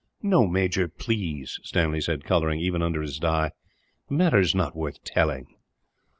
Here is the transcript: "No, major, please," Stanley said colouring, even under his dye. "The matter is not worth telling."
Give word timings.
"No, 0.23 0.47
major, 0.47 0.87
please," 0.87 1.59
Stanley 1.61 2.01
said 2.01 2.23
colouring, 2.23 2.59
even 2.59 2.81
under 2.81 3.03
his 3.03 3.19
dye. 3.19 3.51
"The 4.09 4.15
matter 4.15 4.39
is 4.39 4.55
not 4.55 4.75
worth 4.75 5.03
telling." 5.03 5.45